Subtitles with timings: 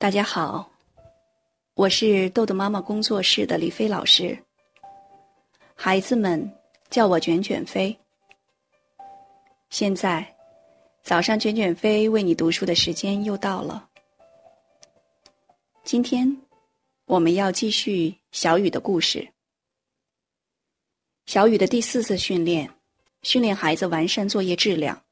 [0.00, 0.70] 大家好，
[1.74, 4.38] 我是豆豆妈妈工作室的李飞老师。
[5.74, 6.48] 孩子们
[6.88, 7.98] 叫我卷卷飞。
[9.70, 10.24] 现在，
[11.02, 13.88] 早上卷卷飞为你读书的时间又到了。
[15.82, 16.32] 今天，
[17.06, 19.28] 我们要继续小雨的故事。
[21.26, 22.70] 小雨的第四次训练，
[23.22, 25.02] 训练孩子完善作业质量。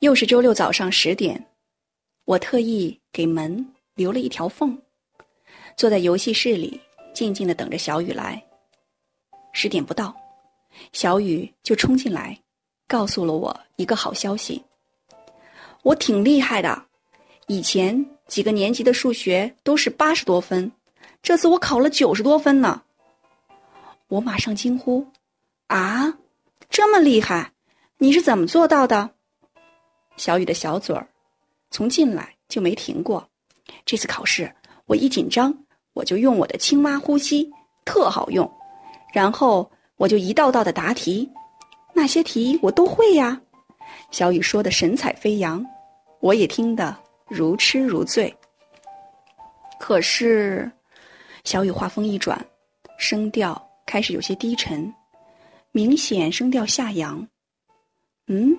[0.00, 1.42] 又是周六早上十点。
[2.26, 3.64] 我特意给门
[3.94, 4.76] 留了一条缝，
[5.76, 6.80] 坐在游戏室里，
[7.14, 8.44] 静静的等着小雨来。
[9.52, 10.12] 十点不到，
[10.92, 12.36] 小雨就冲进来，
[12.88, 14.60] 告诉了我一个好消息：
[15.82, 16.84] 我挺厉害的，
[17.46, 20.70] 以前几个年级的数学都是八十多分，
[21.22, 22.82] 这次我考了九十多分呢。
[24.08, 25.06] 我马上惊呼
[25.68, 26.12] ：“啊，
[26.68, 27.52] 这么厉害！
[27.98, 29.10] 你是怎么做到的？”
[30.18, 31.08] 小雨的小嘴儿。
[31.76, 33.28] 从进来就没停过，
[33.84, 34.50] 这次考试
[34.86, 35.54] 我一紧张，
[35.92, 37.50] 我就用我的青蛙呼吸，
[37.84, 38.50] 特好用。
[39.12, 41.30] 然后我就一道道的答题，
[41.92, 43.38] 那些题我都会呀。
[44.10, 45.62] 小雨说的神采飞扬，
[46.20, 48.34] 我也听得如痴如醉。
[49.78, 50.72] 可是，
[51.44, 52.42] 小雨话锋一转，
[52.96, 54.90] 声调开始有些低沉，
[55.72, 57.28] 明显声调下扬。
[58.28, 58.56] 嗯，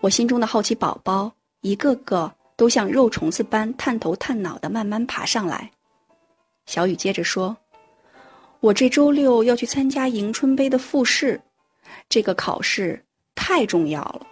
[0.00, 1.30] 我心中的好奇宝宝。
[1.60, 5.70] 一个个都像肉虫子般探头探脑的慢慢爬上来。
[6.66, 7.56] 小雨接着说
[8.60, 11.40] ：“我这周六要去参加迎春杯的复试，
[12.08, 13.02] 这个考试
[13.34, 14.26] 太重要了，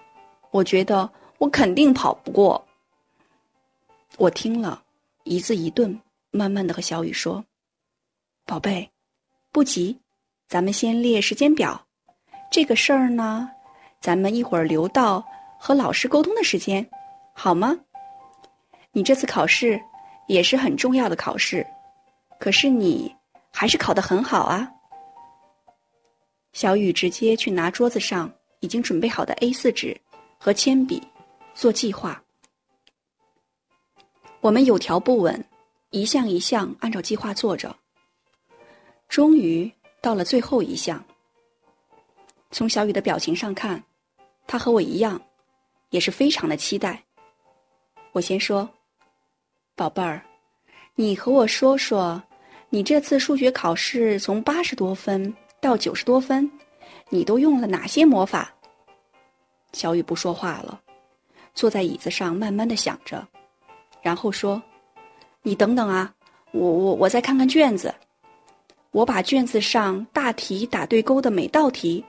[0.51, 2.65] 我觉得我肯定跑不过。”
[4.17, 4.83] 我听了
[5.25, 5.99] 一字一顿，
[6.31, 7.45] 慢慢的和小雨说
[8.45, 8.91] ：“宝贝，
[9.53, 9.99] 不急，
[10.49, 11.87] 咱们先列时间表。
[12.51, 13.51] 这个事儿呢，
[14.01, 15.25] 咱们一会儿留到
[15.59, 16.89] 和老师沟通的时间。”
[17.41, 17.79] 好吗？
[18.91, 19.81] 你这次考试
[20.27, 21.65] 也是很重要的考试，
[22.41, 23.15] 可是你
[23.53, 24.69] 还是考得很好啊。
[26.53, 29.97] 小雨直接去拿桌子上已经准备好的 A 四纸
[30.37, 31.01] 和铅笔
[31.55, 32.21] 做计划。
[34.41, 35.43] 我们有条不紊，
[35.91, 37.75] 一项一项按照计划做着。
[39.09, 41.03] 终于到了最后一项。
[42.51, 43.81] 从小雨的表情上看，
[44.49, 45.23] 他和我一样，
[45.91, 47.05] 也是非常的期待。
[48.13, 48.69] 我先说，
[49.77, 50.23] 宝贝儿，
[50.95, 52.21] 你和我说说，
[52.71, 56.51] 你这次数学考试从八十多分到九十多分，
[57.11, 58.53] 你都用了哪些魔法？
[59.73, 60.81] 小雨不说话了，
[61.55, 63.27] 坐在椅子上慢慢的想着，
[64.03, 64.61] 然后说
[65.43, 66.13] ：“你等等啊，
[66.53, 67.95] 我我我再看看卷子。”
[68.91, 72.03] 我把卷子上大题打对勾的每道题，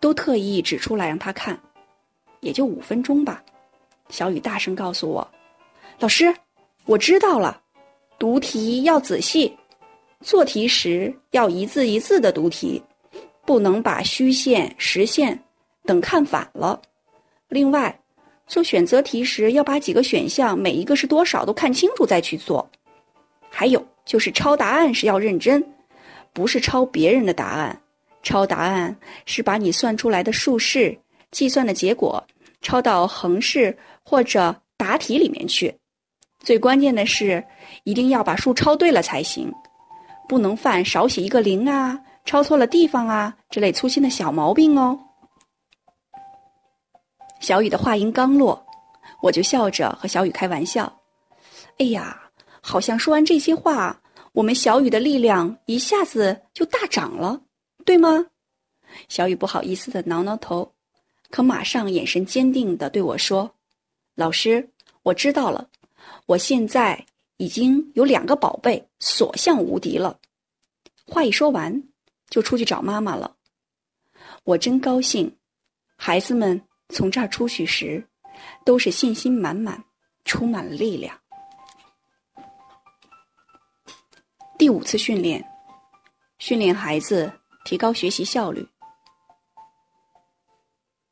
[0.00, 1.58] 都特意指出来让他看，
[2.40, 3.40] 也就五分钟吧。
[4.10, 5.26] 小雨大声告诉我。
[6.00, 6.34] 老师，
[6.86, 7.62] 我知道了，
[8.18, 9.56] 读题要仔细，
[10.20, 12.82] 做题时要一字一字的读题，
[13.46, 15.40] 不能把虚线、实线
[15.84, 16.80] 等看反了。
[17.48, 17.96] 另外，
[18.46, 22.68] 做选择题时要把几个选项每一个是多少都看清楚再去做。
[23.48, 25.64] 还有就是抄答案时要认真，
[26.32, 27.80] 不是抄别人的答案，
[28.22, 28.94] 抄答案
[29.24, 30.98] 是把你算出来的数式、
[31.30, 32.22] 计算的结果
[32.60, 35.72] 抄到横式或者答题里面去。
[36.44, 37.42] 最关键的是，
[37.84, 39.50] 一定要把数抄对了才行，
[40.28, 44.98] 不能犯少写一个零啊、抄错了地方啊这类粗心的小毛病哦。
[47.40, 48.62] 小雨的话音刚落，
[49.22, 50.92] 我就笑着和小雨开玩笑
[51.80, 52.20] ：“哎呀，
[52.60, 53.98] 好像说完这些话，
[54.32, 57.40] 我们小雨的力量一下子就大涨了，
[57.86, 58.26] 对吗？”
[59.08, 60.70] 小雨不好意思的挠挠头，
[61.30, 63.50] 可马上眼神坚定的对我说
[64.14, 64.70] ：“老师，
[65.02, 65.66] 我知道了。”
[66.26, 67.04] 我现在
[67.36, 70.18] 已经有两个宝贝，所向无敌了。
[71.06, 71.82] 话一说完，
[72.30, 73.36] 就出去找妈妈了。
[74.44, 75.36] 我真高兴，
[75.96, 78.08] 孩子们从这儿出去时，
[78.64, 79.84] 都是信心满满，
[80.24, 81.20] 充满了力量。
[84.56, 85.44] 第五次训练，
[86.38, 87.30] 训练孩子
[87.66, 88.66] 提高学习效率。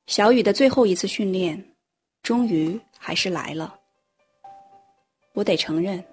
[0.07, 1.75] 小雨的最后一次训练，
[2.23, 3.82] 终于还是来了。
[5.35, 6.05] 我得承认，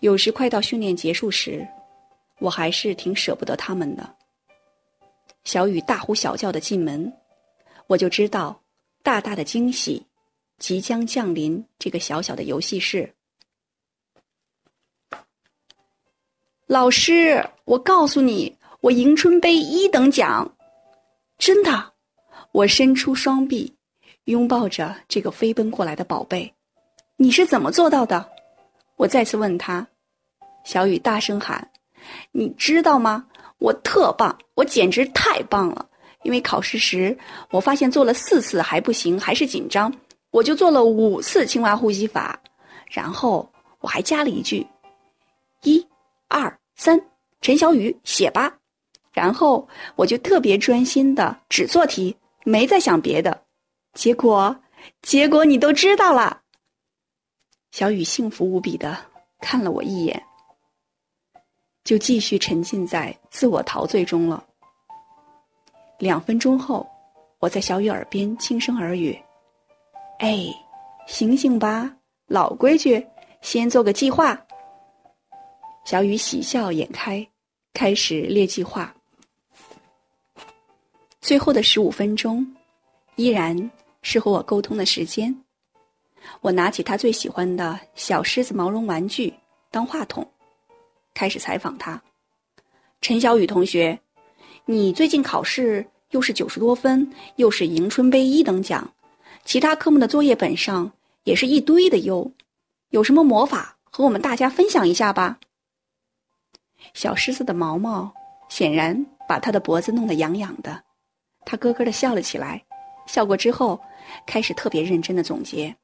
[0.00, 1.66] 有时快到训练结束时，
[2.38, 4.16] 我还是挺舍不得他们的。
[5.44, 7.12] 小雨大呼小叫的进门，
[7.88, 8.62] 我就知道
[9.02, 10.06] 大大的惊喜
[10.58, 13.12] 即将降临这个小小的游戏室。
[16.66, 20.56] 老师，我告诉你，我迎春杯一等奖，
[21.36, 21.92] 真的！
[22.52, 23.76] 我伸出双臂，
[24.24, 26.54] 拥抱着这个飞奔过来的宝贝。
[27.22, 28.28] 你是怎么做到的？
[28.96, 29.86] 我再次问他，
[30.64, 31.70] 小雨大声喊
[32.32, 33.26] ：“你知道吗？
[33.58, 35.88] 我特棒，我简直太棒了！
[36.24, 37.16] 因为考试时
[37.52, 39.94] 我发现做了四次还不行，还是紧张，
[40.32, 42.40] 我就做了五次青蛙呼吸法，
[42.90, 43.48] 然后
[43.78, 44.66] 我还加了一句：
[45.62, 45.86] 一、
[46.26, 47.00] 二、三，
[47.40, 48.52] 陈小雨写吧。
[49.12, 53.44] 然后我就特别专心的只做题，没再想别的。
[53.94, 54.56] 结果，
[55.02, 56.40] 结果你都知道了。”
[57.72, 58.98] 小雨幸福无比的
[59.40, 60.22] 看了我一眼，
[61.84, 64.44] 就继续沉浸在自我陶醉中了。
[65.98, 66.86] 两分钟后，
[67.38, 69.18] 我在小雨耳边轻声耳语
[70.20, 70.44] ：“哎，
[71.06, 71.90] 醒醒吧，
[72.26, 73.04] 老规矩，
[73.40, 74.38] 先做个计划。”
[75.86, 77.26] 小雨喜笑颜开，
[77.72, 78.94] 开始列计划。
[81.22, 82.46] 最后的十五分钟，
[83.16, 83.70] 依然
[84.02, 85.34] 是和我沟通的时间。
[86.40, 89.32] 我拿起他最喜欢的小狮子毛绒玩具
[89.70, 90.26] 当话筒，
[91.14, 92.00] 开始采访他。
[93.00, 93.98] 陈小雨同学，
[94.64, 98.92] 你最近考试又是九十多分，又是迎春杯一等奖，
[99.44, 100.90] 其他科目的作业本上
[101.24, 102.30] 也是一堆的优，
[102.90, 105.38] 有什么魔法和我们大家分享一下吧？
[106.94, 108.12] 小狮子的毛毛
[108.48, 110.82] 显然把他的脖子弄得痒痒的，
[111.44, 112.62] 他咯咯的笑了起来，
[113.06, 113.80] 笑过之后，
[114.26, 115.74] 开始特别认真的总结。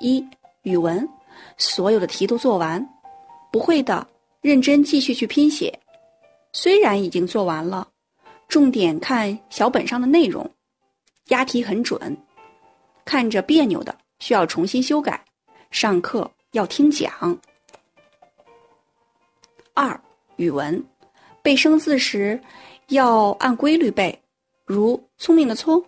[0.00, 0.24] 一
[0.62, 1.08] 语文，
[1.56, 2.86] 所有的题都做完，
[3.50, 4.06] 不会的，
[4.40, 5.76] 认真继续去拼写。
[6.52, 7.86] 虽然已经做完了，
[8.48, 10.48] 重点看小本上的内容，
[11.28, 12.16] 押题很准。
[13.04, 15.24] 看着别扭的，需要重新修改。
[15.70, 17.38] 上课要听讲。
[19.74, 20.00] 二
[20.36, 20.84] 语文，
[21.42, 22.40] 背生字时
[22.88, 24.18] 要按规律背，
[24.64, 25.82] 如聪明的聪，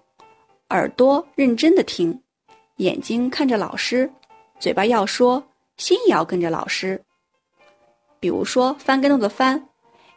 [0.71, 2.23] 耳朵认真的听。
[2.81, 4.11] 眼睛看着老师，
[4.59, 5.43] 嘴巴要说，
[5.77, 6.99] 心也要跟着老师。
[8.19, 9.69] 比如说翻跟头的翻，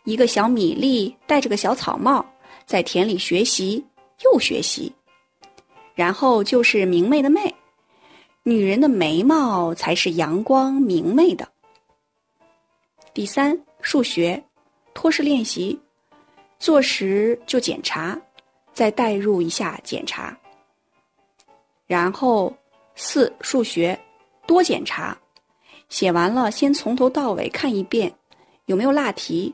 [0.05, 2.25] 一个小米粒戴着个小草帽，
[2.65, 3.83] 在田里学习
[4.23, 4.93] 又学习。
[5.93, 7.53] 然后就是明媚的媚，
[8.43, 11.45] 女人的眉毛才是阳光明媚的。
[13.13, 14.41] 第三，数学，
[14.93, 15.77] 托式练习，
[16.59, 18.17] 做时就检查，
[18.73, 20.35] 再代入一下检查。
[21.93, 22.51] 然后，
[22.95, 23.95] 四数学
[24.47, 25.15] 多检查，
[25.89, 28.11] 写完了先从头到尾看一遍，
[28.65, 29.53] 有没有落题，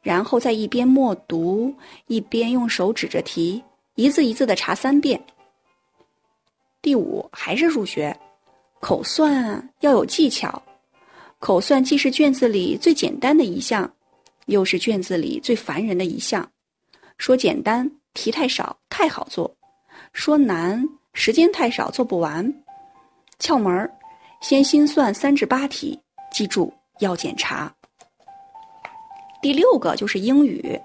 [0.00, 1.74] 然后再一边默读
[2.06, 3.60] 一边用手指着题，
[3.96, 5.20] 一字一字的查三遍。
[6.80, 8.16] 第五还是数学，
[8.78, 10.62] 口算要有技巧，
[11.40, 13.92] 口算既是卷子里最简单的一项，
[14.46, 16.48] 又是卷子里最烦人的一项。
[17.18, 19.52] 说简单，题太少，太好做；
[20.12, 20.88] 说难。
[21.12, 22.52] 时间太少，做不完。
[23.38, 23.90] 窍门儿：
[24.40, 26.00] 先心算三至八题，
[26.32, 27.72] 记住要检查。
[29.40, 30.80] 第六个就是英语，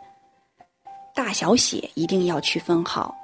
[1.13, 3.15] 大小写一定要区分好。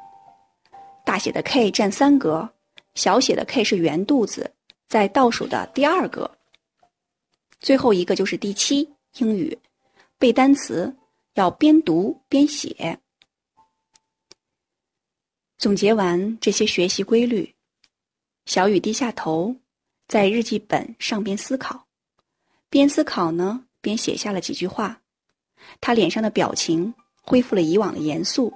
[1.03, 2.49] 大写的 K 占三格，
[2.95, 4.49] 小写的 K 是圆肚子，
[4.87, 6.29] 在倒数的第二个。
[7.59, 9.57] 最后一个就是第七英语，
[10.17, 10.95] 背单词
[11.33, 12.99] 要边读边写。
[15.63, 17.55] 总结完这些学习规律，
[18.45, 19.55] 小雨低下头，
[20.09, 21.85] 在日记本上边思考，
[22.69, 24.99] 边思考呢边写下了几句话。
[25.79, 28.53] 他脸上的表情恢复了以往的严肃，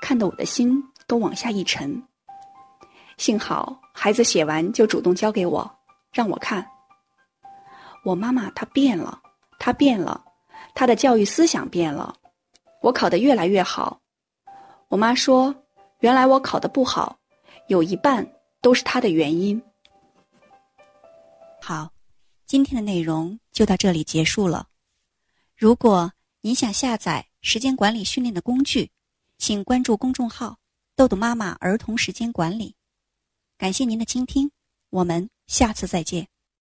[0.00, 2.02] 看得我的心都往下一沉。
[3.18, 5.70] 幸好孩子写完就主动交给我，
[6.14, 6.66] 让我看。
[8.06, 9.20] 我妈妈她变了，
[9.58, 10.24] 她变了，
[10.74, 12.16] 她的教育思想变了。
[12.80, 14.00] 我考得越来越好，
[14.88, 15.54] 我妈说。
[16.02, 17.16] 原来我考的不好，
[17.68, 18.28] 有一半
[18.60, 19.62] 都是他的原因。
[21.60, 21.92] 好，
[22.44, 24.66] 今天的内容就到这里结束了。
[25.56, 28.90] 如果您想下载时间管理训练的工具，
[29.38, 30.58] 请关注公众号
[30.96, 32.74] “豆豆妈妈儿童时间管理”。
[33.56, 34.50] 感谢您的倾听，
[34.90, 36.26] 我们下次再见。